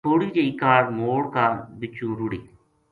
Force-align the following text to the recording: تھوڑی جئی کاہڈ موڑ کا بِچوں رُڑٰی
تھوڑی 0.05 0.27
جئی 0.35 0.51
کاہڈ 0.61 0.85
موڑ 0.99 1.21
کا 1.33 1.45
بِچوں 1.79 2.13
رُڑٰی 2.17 2.39